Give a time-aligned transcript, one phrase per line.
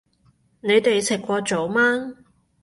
[0.61, 2.15] 你哋食過早吂